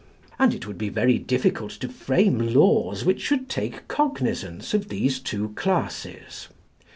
[0.39, 5.19] And it would be very difficult to frame laws which should take cognisance of these
[5.19, 6.47] two classes.